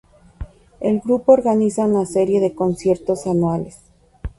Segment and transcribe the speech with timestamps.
[0.79, 3.77] El grupo organiza una serie de conciertos anuales.